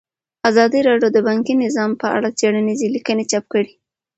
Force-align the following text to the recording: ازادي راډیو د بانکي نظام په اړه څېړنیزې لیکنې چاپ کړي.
ازادي 0.49 0.79
راډیو 0.89 1.09
د 1.13 1.17
بانکي 1.27 1.53
نظام 1.63 1.91
په 2.01 2.07
اړه 2.15 2.29
څېړنیزې 2.39 2.87
لیکنې 2.95 3.23
چاپ 3.31 3.45
کړي. 3.53 3.71